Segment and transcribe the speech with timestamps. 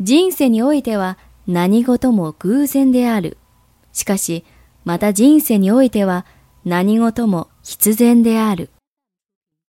[0.00, 3.38] 人生においては何事も偶然である。
[3.92, 4.44] しかし、
[4.84, 6.26] また人生においては
[6.64, 8.70] 何事も必然である。